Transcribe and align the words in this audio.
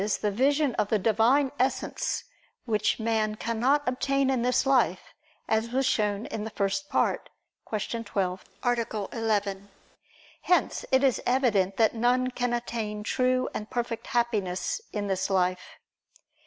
the 0.21 0.31
vision 0.31 0.73
of 0.79 0.87
the 0.87 0.97
Divine 0.97 1.51
Essence, 1.59 2.23
which 2.65 2.99
man 2.99 3.35
cannot 3.35 3.87
obtain 3.87 4.31
in 4.31 4.41
this 4.41 4.65
life, 4.65 5.13
as 5.47 5.69
was 5.69 5.85
shown 5.85 6.25
in 6.25 6.43
the 6.43 6.49
First 6.49 6.89
Part 6.89 7.29
(Q. 7.69 8.03
12, 8.03 8.43
A. 8.63 9.07
11). 9.11 9.69
Hence 10.41 10.85
it 10.91 11.03
is 11.03 11.21
evident 11.27 11.77
that 11.77 11.93
none 11.93 12.31
can 12.31 12.51
attain 12.51 13.03
true 13.03 13.47
and 13.53 13.69
perfect 13.69 14.07
Happiness 14.07 14.81
in 14.91 15.05
this 15.05 15.29
life. 15.29 15.77